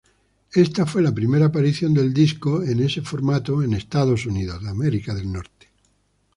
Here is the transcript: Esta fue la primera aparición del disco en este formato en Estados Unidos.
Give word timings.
Esta 0.55 0.87
fue 0.87 1.03
la 1.03 1.13
primera 1.13 1.45
aparición 1.45 1.93
del 1.93 2.11
disco 2.11 2.63
en 2.63 2.81
este 2.81 3.03
formato 3.03 3.61
en 3.61 3.75
Estados 3.75 4.25
Unidos. 4.25 4.59